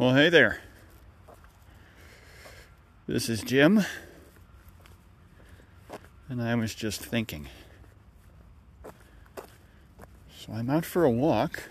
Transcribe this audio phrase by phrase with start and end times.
[0.00, 0.62] Well, hey there.
[3.06, 3.84] This is Jim.
[6.26, 7.50] And I was just thinking.
[10.38, 11.64] So I'm out for a walk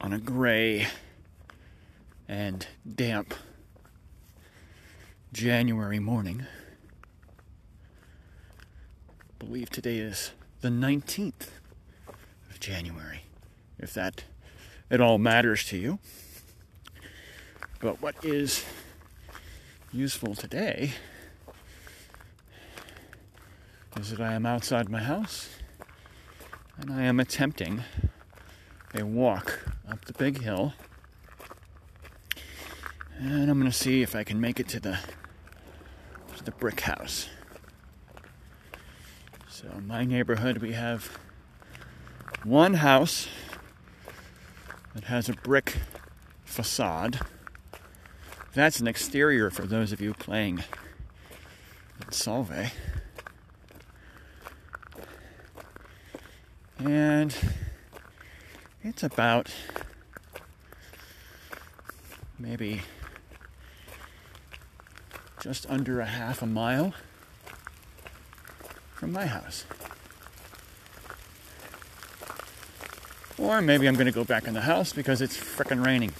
[0.00, 0.86] on a gray
[2.28, 2.64] and
[2.94, 3.34] damp
[5.32, 6.46] January morning.
[9.18, 10.30] I believe today is
[10.60, 11.48] the 19th
[12.48, 13.22] of January,
[13.80, 14.22] if that
[14.90, 15.98] at all matters to you.
[17.80, 18.64] But what is
[19.92, 20.92] useful today
[23.98, 25.48] is that I am outside my house
[26.78, 27.82] and I am attempting
[28.94, 30.74] a walk up the big hill.
[33.18, 34.98] And I'm going to see if I can make it to the
[36.36, 37.28] to the brick house.
[39.48, 41.18] So, in my neighborhood, we have
[42.42, 43.28] one house
[44.94, 45.78] that has a brick
[46.44, 47.20] facade.
[48.54, 50.62] That's an exterior for those of you playing
[52.00, 52.72] at Solvay.
[56.78, 57.34] And
[58.82, 59.52] it's about
[62.38, 62.82] maybe
[65.40, 66.92] just under a half a mile
[68.92, 69.64] from my house.
[73.42, 76.12] Or maybe I'm going to go back in the house because it's frickin' raining.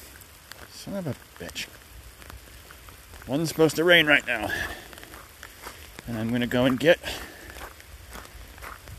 [0.73, 1.69] Son of a bitch.
[3.29, 4.51] Wasn't supposed to rain right now.
[6.09, 6.99] And I'm going to go and get.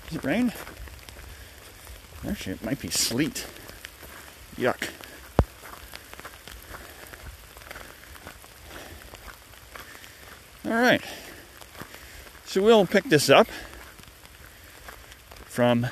[0.10, 0.54] Is it rain?
[2.26, 3.46] Actually, it might be sleet.
[4.56, 4.90] Yuck.
[10.66, 11.02] All right.
[12.45, 13.48] So we'll pick this up
[15.44, 15.88] from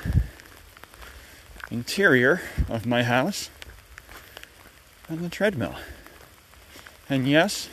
[1.72, 3.48] interior of my house
[5.08, 5.74] on the treadmill.
[7.08, 7.70] And yes,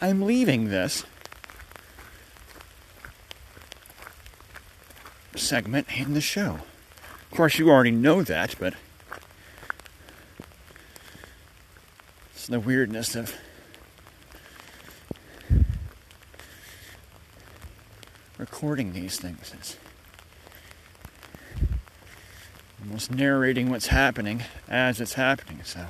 [0.00, 1.04] I'm leaving this
[5.36, 6.60] segment in the show.
[7.30, 8.74] Of course, you already know that, but
[12.32, 13.34] it's the weirdness of
[18.38, 19.52] recording these things.
[19.54, 19.76] It's
[23.10, 25.60] narrating what's happening as it's happening.
[25.64, 25.86] So,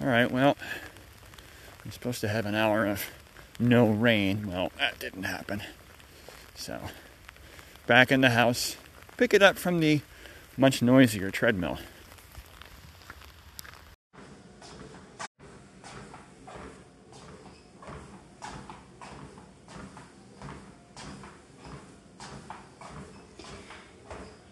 [0.00, 0.56] all right, well,
[1.84, 3.04] I'm supposed to have an hour of
[3.58, 4.50] no rain.
[4.50, 5.62] Well, that didn't happen.
[6.54, 6.80] So,
[7.86, 8.76] back in the house,
[9.16, 10.00] pick it up from the
[10.56, 11.78] much noisier treadmill.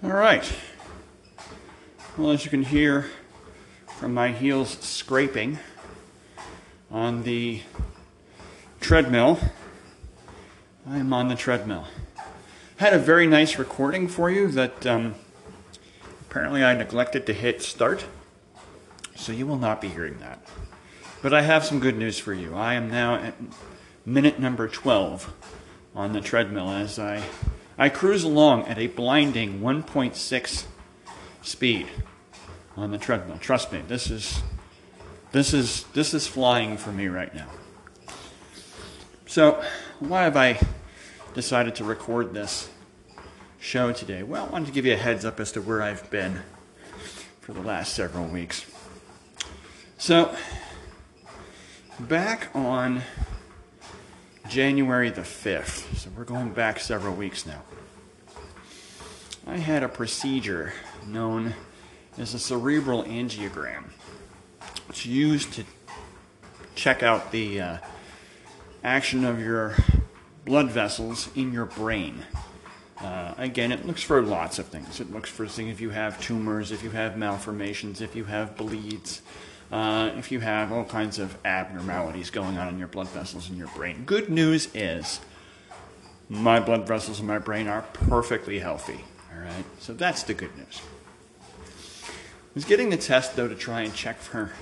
[0.03, 0.45] All right.
[2.19, 3.11] Well, as you can hear
[3.99, 5.59] from my heels scraping
[6.91, 7.61] on the
[8.81, 9.39] treadmill,
[10.89, 11.85] I am on the treadmill.
[12.79, 15.15] Had a very nice recording for you that um,
[16.23, 18.07] apparently I neglected to hit start,
[19.15, 20.39] so you will not be hearing that.
[21.21, 22.55] But I have some good news for you.
[22.55, 23.35] I am now at
[24.07, 25.35] minute number 12
[25.95, 27.23] on the treadmill as I
[27.77, 30.65] I cruise along at a blinding 1.6
[31.47, 31.87] speed
[32.77, 33.39] on the treadmill.
[33.39, 34.43] Trust me, this is
[35.33, 37.47] this is this is flying for me right now.
[39.27, 39.63] So,
[40.01, 40.59] why have I
[41.35, 42.69] decided to record this
[43.59, 44.23] show today?
[44.23, 46.41] Well, I wanted to give you a heads up as to where I've been
[47.41, 48.67] for the last several weeks.
[49.99, 50.35] So,
[52.01, 53.03] back on
[54.49, 57.63] January the 5th, so we're going back several weeks now.
[59.47, 60.73] I had a procedure
[61.07, 61.55] known
[62.19, 63.85] as a cerebral angiogram.
[64.89, 65.65] It's used to
[66.75, 67.79] check out the uh,
[68.85, 69.75] action of your
[70.45, 72.23] blood vessels in your brain.
[73.01, 75.01] Uh, again, it looks for lots of things.
[75.01, 78.57] It looks for things if you have tumors, if you have malformations, if you have
[78.57, 79.21] bleeds,
[79.71, 83.57] uh, if you have all kinds of abnormalities going on in your blood vessels in
[83.57, 84.05] your brain.
[84.07, 85.21] Good news is
[86.29, 89.05] my blood vessels in my brain are perfectly healthy.
[89.35, 90.81] All right, so that's the good news.
[92.57, 94.53] Was getting the test though to try and check for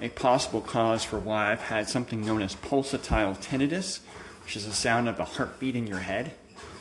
[0.00, 4.00] a possible cause for why I've had something known as pulsatile tinnitus,
[4.42, 6.32] which is a sound of a heartbeat in your head,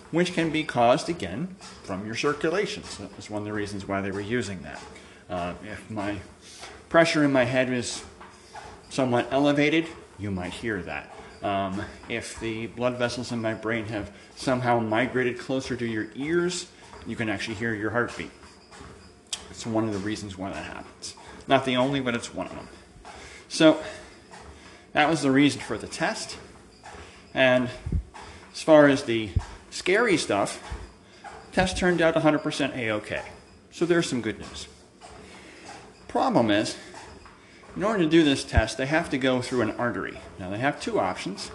[0.09, 2.85] which can be caused again from your circulation.
[2.85, 4.81] So that was one of the reasons why they were using that.
[5.29, 6.19] Uh, if my
[6.87, 8.01] pressure in my head is
[8.89, 9.85] somewhat elevated,
[10.17, 11.13] you might hear that.
[11.43, 16.67] Um, if the blood vessels in my brain have somehow migrated closer to your ears,
[17.05, 18.31] you can actually hear your heartbeat.
[19.51, 21.15] It's one of the reasons why that happens.
[21.47, 22.67] Not the only, but it's one of them.
[23.49, 23.83] So
[24.93, 26.37] that was the reason for the test.
[27.33, 27.69] And
[28.53, 29.29] as far as the
[29.69, 30.63] scary stuff,
[31.51, 33.21] test turned out 100% A-OK.
[33.71, 34.67] So there's some good news.
[36.07, 36.77] Problem is,
[37.75, 40.17] in order to do this test, they have to go through an artery.
[40.39, 41.51] Now they have two options.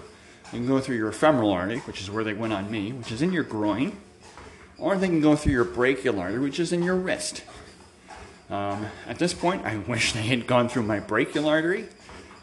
[0.53, 3.11] You can go through your femoral artery, which is where they went on me, which
[3.11, 3.97] is in your groin,
[4.79, 7.43] or they can go through your brachial artery, which is in your wrist.
[8.49, 11.87] Um, at this point, I wish they had gone through my brachial artery,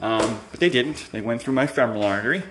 [0.01, 1.09] um, but they didn't.
[1.11, 2.43] They went through my femoral artery.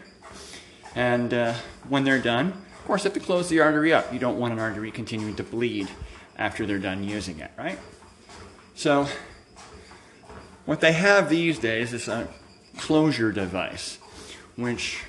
[0.94, 1.54] And uh,
[1.88, 4.12] when they're done, of course, they have to close the artery up.
[4.12, 5.88] You don't want an artery continuing to bleed
[6.36, 7.78] after they're done using it, right?
[8.74, 9.06] So,
[10.64, 12.28] what they have these days is a
[12.78, 13.98] closure device,
[14.56, 15.02] which,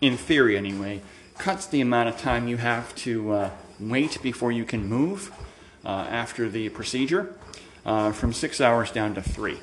[0.00, 1.00] in theory anyway,
[1.38, 5.32] cuts the amount of time you have to uh, wait before you can move
[5.84, 7.34] uh, after the procedure
[7.84, 9.58] uh, from six hours down to three.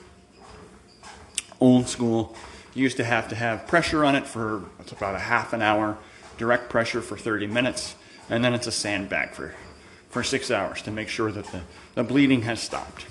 [1.59, 2.35] Old school
[2.73, 5.97] used to have to have pressure on it for it's about a half an hour,
[6.37, 7.95] direct pressure for 30 minutes,
[8.29, 9.55] and then it's a sandbag for,
[10.09, 11.61] for six hours to make sure that the,
[11.95, 13.05] the bleeding has stopped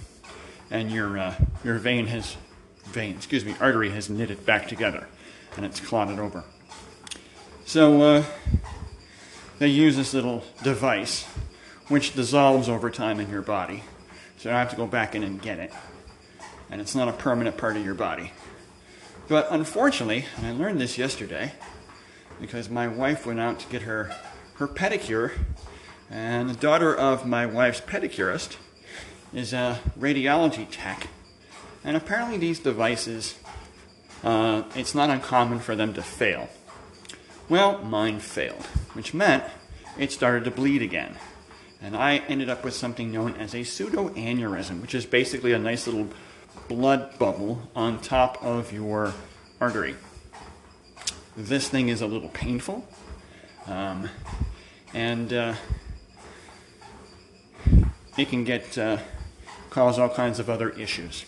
[0.71, 2.37] and your, uh, your vein has,
[2.85, 5.09] vein, excuse me, artery has knitted back together
[5.57, 6.45] and it's clotted over.
[7.65, 8.25] So uh,
[9.59, 11.25] they use this little device
[11.89, 13.83] which dissolves over time in your body.
[14.39, 15.73] So I have to go back in and get it.
[16.71, 18.33] And it's not a permanent part of your body.
[19.29, 21.53] But unfortunately, and I learned this yesterday,
[22.41, 24.15] because my wife went out to get her,
[24.55, 25.33] her pedicure,
[26.11, 28.57] and the daughter of my wife's pedicurist
[29.33, 31.09] is a radiology tech.
[31.83, 33.37] And apparently, these devices,
[34.23, 36.49] uh, it's not uncommon for them to fail.
[37.49, 39.45] Well, mine failed, which meant
[39.99, 41.17] it started to bleed again.
[41.83, 45.87] And I ended up with something known as a pseudoaneurysm, which is basically a nice
[45.87, 46.09] little
[46.69, 49.13] blood bubble on top of your
[49.61, 49.97] artery.
[51.37, 52.87] This thing is a little painful.
[53.67, 54.09] Um,
[54.95, 55.55] and uh,
[58.17, 58.99] it can get uh,
[59.69, 61.27] cause all kinds of other issues.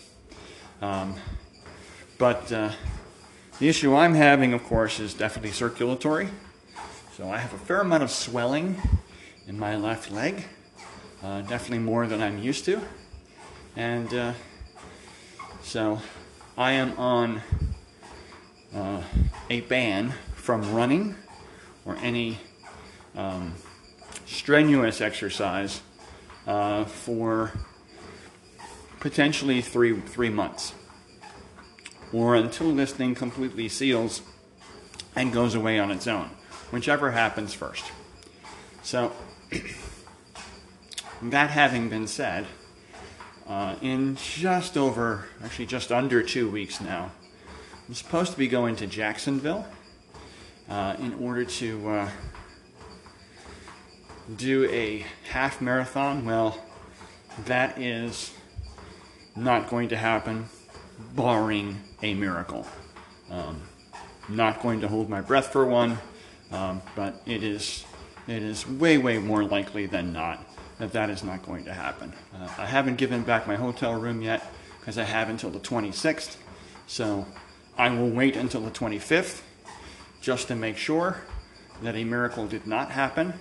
[0.81, 1.15] Um,
[2.17, 2.71] but uh,
[3.59, 6.29] the issue I'm having, of course, is definitely circulatory.
[7.17, 8.81] So I have a fair amount of swelling
[9.49, 10.45] in my left leg,
[11.23, 12.81] uh, definitely more than I'm used to.
[13.75, 14.33] And uh,
[15.62, 16.00] so
[16.56, 17.43] I am on
[18.75, 19.03] uh,
[19.49, 21.15] a ban from running
[21.87, 22.39] or any
[23.17, 23.55] um,
[24.27, 25.81] strenuous exercise
[26.47, 27.53] uh, for
[29.01, 30.75] potentially three three months,
[32.12, 34.21] or until this thing completely seals
[35.17, 36.31] and goes away on its own,
[36.71, 37.85] whichever happens first.
[38.83, 39.12] So,
[41.23, 42.47] that having been said,
[43.49, 47.11] uh, in just over, actually just under two weeks now,
[47.89, 49.67] I'm supposed to be going to Jacksonville
[50.69, 52.11] uh, in order to uh,
[54.37, 56.27] do a half marathon.
[56.27, 56.62] Well,
[57.47, 58.33] that is
[59.35, 60.47] not going to happen,
[61.15, 62.67] barring a miracle.
[63.31, 63.63] Um,
[64.29, 65.99] not going to hold my breath for one,
[66.53, 67.84] um, but it is
[68.29, 70.44] it is way way more likely than not
[70.79, 72.13] that that is not going to happen.
[72.32, 76.37] Uh, I haven't given back my hotel room yet because I have until the 26th,
[76.87, 77.27] so
[77.77, 79.43] I will wait until the 25th
[80.20, 81.23] just to make sure
[81.82, 83.35] that a miracle did not happen.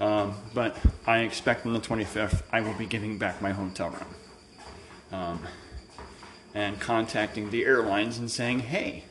[0.00, 4.14] Um, but I expect on the 25th I will be giving back my hotel room
[5.12, 5.40] um,
[6.54, 9.04] and contacting the airlines and saying, hey,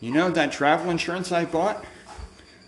[0.00, 1.84] you know that travel insurance I bought?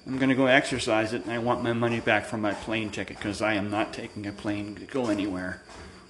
[0.06, 2.90] I'm going to go exercise it and I want my money back from my plane
[2.90, 5.62] ticket because I am not taking a plane to go anywhere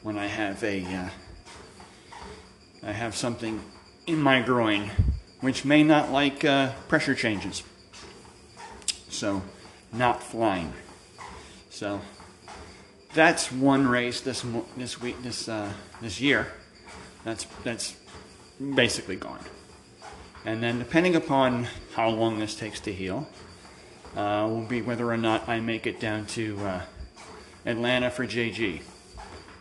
[0.02, 1.08] when I have a uh,
[2.82, 3.62] I have something
[4.06, 4.90] in my groin
[5.40, 7.62] which may not like uh, pressure changes.
[9.08, 9.42] So,
[9.92, 10.74] not flying.
[11.70, 12.02] So,
[13.14, 14.44] that's one race this
[14.76, 15.72] this week this uh,
[16.02, 16.52] this year.
[17.24, 17.96] That's that's
[18.74, 19.40] basically gone.
[20.44, 23.26] And then depending upon how long this takes to heal,
[24.16, 26.80] uh, will be whether or not I make it down to uh,
[27.64, 28.82] Atlanta for JG.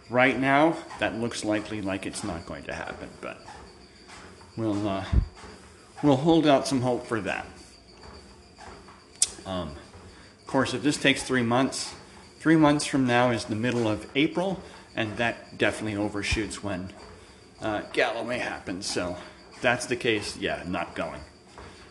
[0.10, 3.42] Right now, that looks likely like it's not going to happen, but
[4.56, 5.06] we'll uh,
[6.02, 7.46] we'll hold out some hope for that.
[9.46, 9.76] Um,
[10.40, 11.94] of course, if this takes three months,
[12.46, 14.62] Three months from now is the middle of April,
[14.96, 16.92] and that definitely overshoots when
[17.60, 18.86] uh, Galloway happens.
[18.86, 19.18] So
[19.52, 20.38] if that's the case.
[20.38, 21.22] Yeah, not going.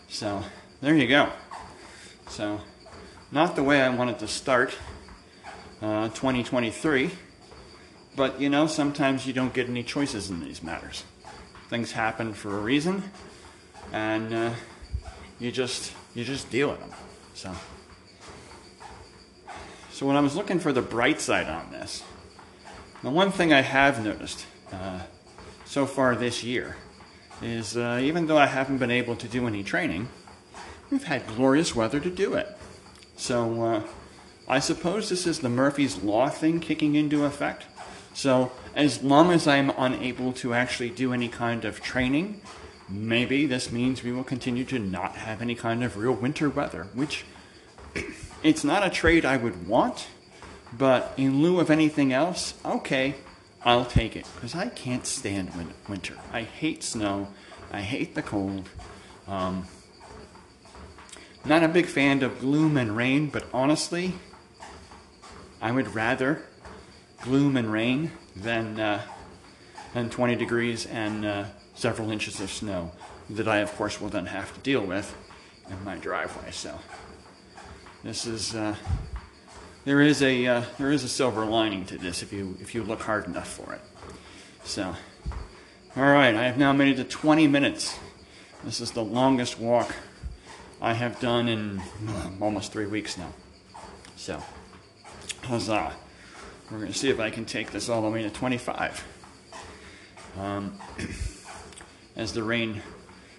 [0.08, 0.44] So
[0.80, 1.30] there you go.
[2.34, 2.60] So
[3.30, 4.76] not the way I wanted to start
[5.80, 7.12] uh, 2023,
[8.16, 11.04] but you know, sometimes you don't get any choices in these matters.
[11.70, 13.04] Things happen for a reason,
[13.92, 14.50] and uh,
[15.38, 16.90] you just you just deal with them.
[17.34, 17.54] So,
[19.92, 22.02] so when I was looking for the bright side on this,
[23.04, 25.02] the one thing I have noticed uh,
[25.64, 26.78] so far this year
[27.40, 30.08] is uh, even though I haven't been able to do any training,
[30.94, 32.46] we've had glorious weather to do it.
[33.16, 33.82] So uh,
[34.46, 37.64] I suppose this is the Murphy's Law thing kicking into effect.
[38.14, 42.40] So as long as I'm unable to actually do any kind of training,
[42.88, 46.86] maybe this means we will continue to not have any kind of real winter weather,
[46.94, 47.24] which
[48.44, 50.06] it's not a trade I would want,
[50.72, 53.16] but in lieu of anything else, okay,
[53.64, 55.50] I'll take it because I can't stand
[55.88, 56.14] winter.
[56.32, 57.26] I hate snow.
[57.72, 58.68] I hate the cold.
[59.26, 59.66] Um,
[61.44, 64.14] not a big fan of gloom and rain, but honestly,
[65.60, 66.42] I would rather
[67.22, 69.02] gloom and rain than uh,
[69.92, 72.92] than 20 degrees and uh, several inches of snow
[73.30, 75.14] that I, of course, will then have to deal with
[75.70, 76.50] in my driveway.
[76.50, 76.78] So
[78.02, 78.76] this is uh,
[79.84, 82.82] there is a uh, there is a silver lining to this if you if you
[82.82, 83.80] look hard enough for it.
[84.64, 84.94] So,
[85.94, 87.98] all right, I have now made it to 20 minutes.
[88.64, 89.94] This is the longest walk
[90.84, 91.80] I have done in
[92.42, 93.32] almost three weeks now.
[94.16, 94.42] So,
[95.44, 95.94] huzzah!
[96.70, 99.02] We're going to see if I can take this all the way to 25.
[100.38, 100.78] Um,
[102.16, 102.82] as the rain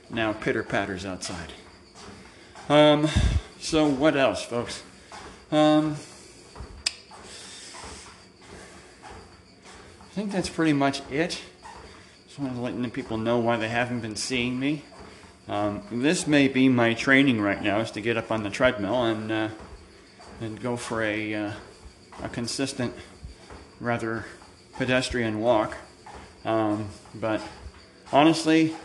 [0.09, 1.51] now pitter patters outside.
[2.67, 3.07] Um,
[3.59, 4.81] so what else, folks?
[5.51, 5.97] Um,
[10.01, 11.39] I think that's pretty much it.
[12.25, 14.81] Just wanted to let the people know why they haven't been seeing me.
[15.47, 19.03] Um, this may be my training right now, is to get up on the treadmill
[19.03, 19.49] and uh,
[20.41, 21.51] and go for a uh,
[22.23, 22.93] a consistent,
[23.79, 24.25] rather
[24.73, 25.77] pedestrian walk.
[26.43, 27.41] Um, but
[28.11, 28.75] honestly,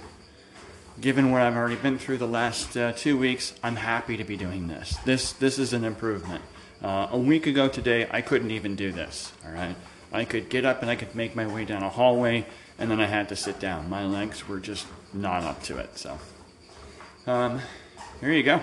[1.01, 4.37] given what I've already been through the last uh, two weeks, I'm happy to be
[4.37, 4.97] doing this.
[5.05, 6.45] This this is an improvement.
[6.83, 9.33] Uh, a week ago today, I couldn't even do this.
[9.47, 9.77] All right.
[10.13, 12.47] I could get up and I could make my way down a hallway,
[12.79, 13.89] and then I had to sit down.
[13.89, 15.97] My legs were just not up to it.
[15.99, 16.19] So,
[17.27, 17.61] um,
[18.21, 18.61] here you go.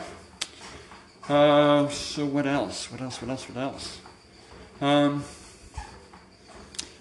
[1.30, 2.92] Uh, so what else?
[2.92, 3.22] What else?
[3.22, 3.50] What else?
[3.50, 4.00] What else?
[4.82, 5.24] Um,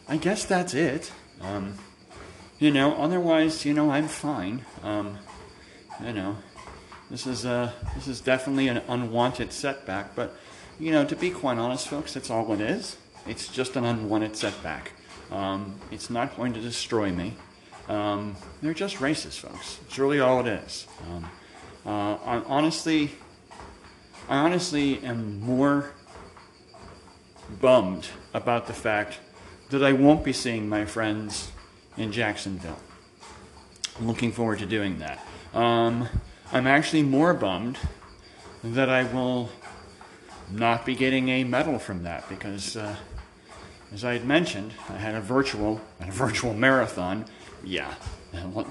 [0.08, 1.12] I guess that's it.
[1.40, 1.74] Um,
[2.58, 4.64] you know, otherwise, you know, I'm fine.
[4.82, 5.18] Um,
[6.04, 6.36] you know,
[7.10, 10.34] this is uh, this is definitely an unwanted setback, but
[10.78, 12.96] you know, to be quite honest, folks, that's all it is.
[13.26, 14.92] It's just an unwanted setback.
[15.30, 17.34] Um, it's not going to destroy me.
[17.88, 19.78] Um, they're just races, folks.
[19.86, 20.86] It's really all it is.
[21.10, 21.28] Um,
[21.86, 23.12] uh, I honestly,
[24.28, 25.92] I honestly am more
[27.60, 29.20] bummed about the fact
[29.70, 31.52] that I won't be seeing my friends
[31.96, 32.78] in Jacksonville.
[33.98, 35.24] I'm looking forward to doing that.
[35.54, 36.08] Um,
[36.52, 37.78] I'm actually more bummed
[38.62, 39.50] that I will
[40.50, 42.96] not be getting a medal from that because uh,
[43.92, 47.24] as I had mentioned, I had a virtual a virtual marathon.
[47.64, 47.94] Yeah,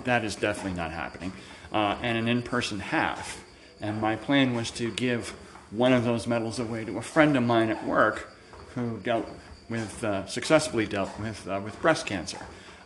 [0.03, 1.33] that is definitely not happening.
[1.75, 3.43] Uh, and an in-person half.
[3.81, 5.31] And my plan was to give
[5.71, 8.31] one of those medals away to a friend of mine at work
[8.75, 9.27] who dealt
[9.69, 12.39] with uh, successfully dealt with uh, with breast cancer.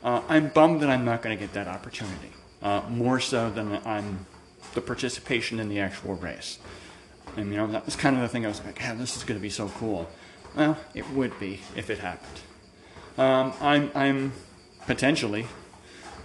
[0.03, 2.31] Uh, I'm bummed that I'm not going to get that opportunity.
[2.63, 4.25] Uh, more so than I'm
[4.73, 6.57] the participation in the actual race.
[7.37, 9.23] And you know that was kind of the thing I was like, yeah, this is
[9.23, 10.09] going to be so cool.
[10.55, 12.41] Well, it would be if it happened.
[13.19, 14.33] Um, I'm, I'm
[14.87, 15.45] potentially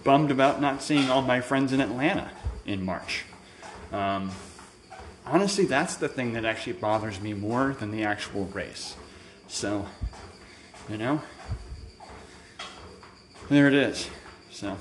[0.03, 2.31] bummed about not seeing all my friends in Atlanta
[2.67, 3.25] in March.
[3.93, 4.31] Um,
[5.27, 8.97] honestly, that's the thing that actually bothers me more than the actual race.
[9.49, 9.87] So,
[10.89, 11.23] you know,
[13.49, 14.09] there it is.
[14.51, 14.77] So,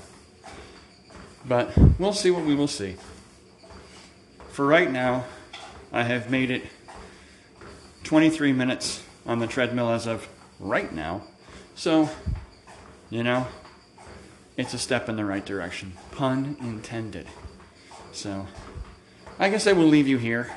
[1.46, 2.96] but we'll see what we will see.
[4.50, 5.24] For right now,
[5.92, 6.64] I have made it
[8.04, 10.28] 23 minutes on the treadmill as of
[10.60, 11.22] right now.
[11.74, 12.08] So,
[13.10, 13.46] you know,
[14.56, 15.94] it's a step in the right direction.
[16.12, 17.26] Pun intended.
[18.14, 18.46] So,
[19.40, 20.48] I guess I will leave you here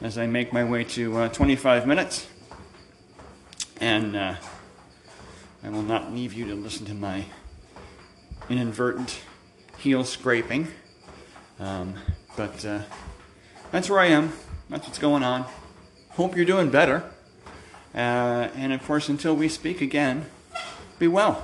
[0.00, 2.28] as I make my way to uh, 25 minutes.
[3.80, 4.36] And uh,
[5.64, 7.24] I will not leave you to listen to my
[8.48, 9.22] inadvertent
[9.78, 10.68] heel scraping.
[11.58, 11.94] Um,
[12.36, 12.82] but uh,
[13.72, 14.32] that's where I am.
[14.70, 15.46] That's what's going on.
[16.10, 17.10] Hope you're doing better.
[17.92, 20.26] Uh, and of course, until we speak again,
[21.00, 21.42] be well.